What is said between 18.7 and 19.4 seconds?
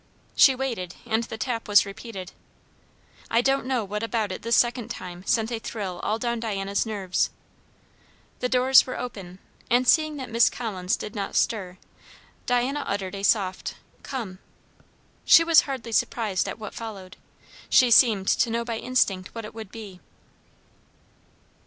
instinct